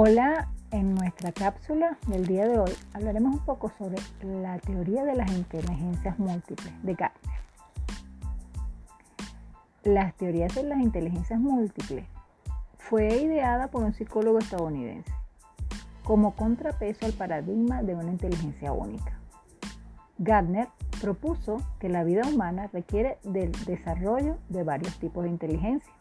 [0.00, 5.16] Hola, en nuestra cápsula del día de hoy hablaremos un poco sobre la teoría de
[5.16, 7.40] las inteligencias múltiples de Gardner.
[9.82, 12.06] Las teorías de las inteligencias múltiples
[12.78, 15.10] fue ideada por un psicólogo estadounidense
[16.04, 19.18] como contrapeso al paradigma de una inteligencia única.
[20.18, 20.68] Gardner
[21.00, 25.92] propuso que la vida humana requiere del desarrollo de varios tipos de inteligencia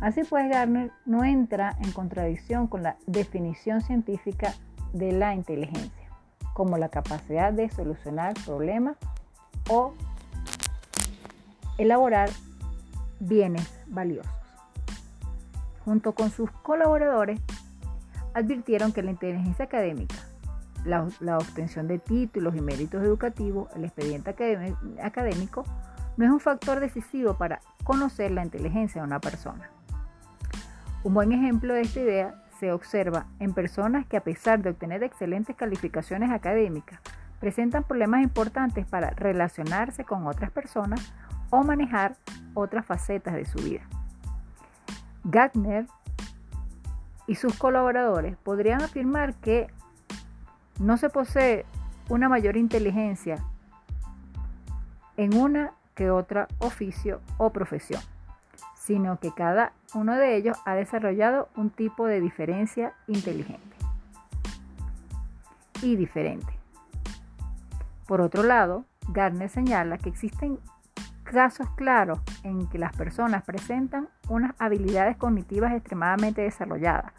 [0.00, 4.54] Así pues, Gardner no entra en contradicción con la definición científica
[4.92, 6.08] de la inteligencia,
[6.54, 8.96] como la capacidad de solucionar problemas
[9.68, 9.94] o
[11.78, 12.30] elaborar
[13.20, 14.32] bienes valiosos.
[15.84, 17.40] Junto con sus colaboradores,
[18.34, 20.16] advirtieron que la inteligencia académica,
[20.84, 24.30] la, obtención de títulos y méritos educativos, el expediente
[25.02, 25.64] académico,
[26.16, 29.70] no es un factor decisivo para conocer la inteligencia de una persona.
[31.06, 35.04] Un buen ejemplo de esta idea se observa en personas que a pesar de obtener
[35.04, 36.98] excelentes calificaciones académicas,
[37.38, 41.12] presentan problemas importantes para relacionarse con otras personas
[41.50, 42.16] o manejar
[42.54, 43.82] otras facetas de su vida.
[45.22, 45.86] Gardner
[47.28, 49.68] y sus colaboradores podrían afirmar que
[50.80, 51.66] no se posee
[52.08, 53.44] una mayor inteligencia
[55.16, 58.02] en una que otra oficio o profesión
[58.86, 63.76] sino que cada uno de ellos ha desarrollado un tipo de diferencia inteligente
[65.82, 66.46] y diferente.
[68.06, 70.60] Por otro lado, Gardner señala que existen
[71.24, 77.12] casos claros en que las personas presentan unas habilidades cognitivas extremadamente desarrolladas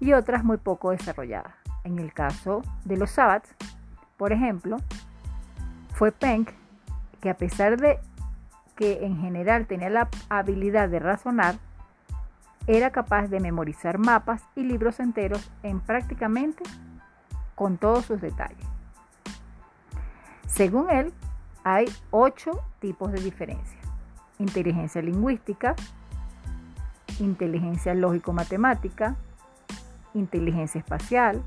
[0.00, 1.54] y otras muy poco desarrolladas.
[1.84, 3.54] En el caso de los Sabbats,
[4.16, 4.78] por ejemplo,
[5.94, 6.50] fue Penck
[7.20, 8.00] que a pesar de
[8.76, 11.56] que en general tenía la habilidad de razonar,
[12.66, 16.62] era capaz de memorizar mapas y libros enteros en prácticamente
[17.54, 18.66] con todos sus detalles.
[20.46, 21.12] Según él,
[21.64, 23.78] hay ocho tipos de diferencia.
[24.38, 25.74] Inteligencia lingüística,
[27.18, 29.16] inteligencia lógico-matemática,
[30.14, 31.42] inteligencia espacial,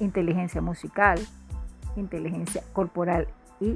[0.00, 1.20] inteligencia musical,
[1.96, 3.28] inteligencia corporal
[3.60, 3.74] y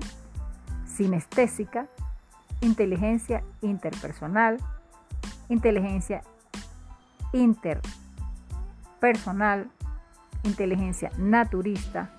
[0.86, 1.86] sinestésica,
[2.60, 4.58] inteligencia interpersonal,
[5.48, 6.22] inteligencia
[7.32, 9.70] interpersonal,
[10.42, 12.10] inteligencia naturista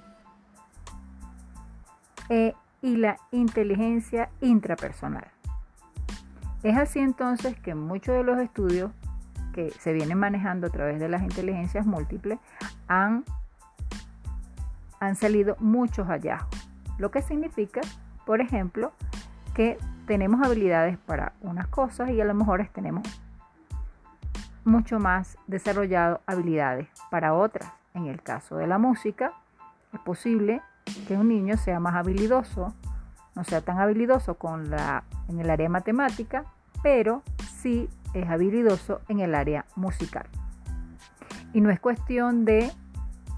[2.30, 5.28] e, y la inteligencia intrapersonal.
[6.64, 8.92] Es así entonces que muchos de los estudios
[9.54, 12.40] que se vienen manejando a través de las inteligencias múltiples
[12.88, 13.26] han,
[15.00, 17.82] han salido muchos hallazgos, lo que significa,
[18.26, 18.92] por ejemplo,
[19.54, 23.04] que tenemos habilidades para unas cosas y a lo mejor tenemos
[24.64, 27.72] mucho más desarrollado habilidades para otras.
[27.94, 29.34] En el caso de la música,
[29.94, 30.62] es posible
[31.08, 32.74] que un niño sea más habilidoso,
[33.36, 36.46] no sea tan habilidoso con la, en el área matemática,
[36.82, 37.22] pero
[37.60, 40.28] sí es habilidoso en el área musical.
[41.54, 42.72] Y no es cuestión de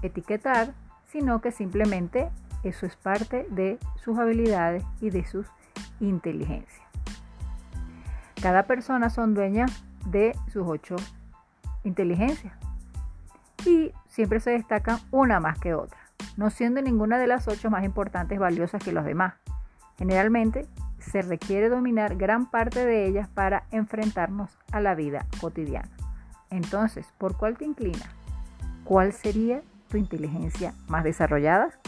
[0.02, 0.72] etiquetar,
[1.06, 2.30] sino que simplemente
[2.62, 5.46] eso es parte de sus habilidades y de sus
[6.00, 6.84] inteligencia.
[8.42, 10.96] Cada persona son dueñas de sus ocho
[11.84, 12.54] inteligencias
[13.66, 15.98] y siempre se destacan una más que otra,
[16.36, 19.34] no siendo ninguna de las ocho más importantes valiosas que los demás.
[19.98, 20.66] Generalmente
[20.98, 25.90] se requiere dominar gran parte de ellas para enfrentarnos a la vida cotidiana.
[26.50, 28.08] Entonces, ¿por cuál te inclinas?
[28.84, 31.79] ¿Cuál sería tu inteligencia más desarrollada?